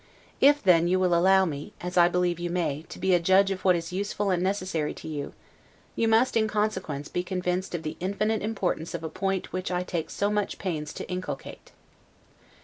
If 0.39 0.63
then 0.63 0.87
you 0.87 0.99
will 0.99 1.13
allow 1.13 1.45
me, 1.45 1.73
as 1.79 1.95
I 1.95 2.07
believe 2.07 2.39
you 2.39 2.49
may, 2.49 2.85
to 2.89 2.97
be 2.97 3.13
a 3.13 3.19
judge 3.19 3.51
of 3.51 3.63
what 3.63 3.75
is 3.75 3.93
useful 3.93 4.31
and 4.31 4.41
necessary 4.41 4.95
to 4.95 5.07
you, 5.07 5.33
you 5.95 6.07
must, 6.07 6.35
in 6.35 6.47
consequence, 6.47 7.07
be 7.07 7.21
convinced 7.21 7.75
of 7.75 7.83
the 7.83 7.97
infinite 7.99 8.41
importance 8.41 8.95
of 8.95 9.03
a 9.03 9.09
point 9.09 9.53
which 9.53 9.69
I 9.69 9.83
take 9.83 10.09
so 10.09 10.31
much 10.31 10.57
pains 10.57 10.91
to 10.93 11.07
inculcate. 11.07 11.71